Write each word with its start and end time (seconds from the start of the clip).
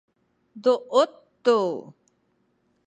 duut 0.63 1.11
tu 1.45 1.59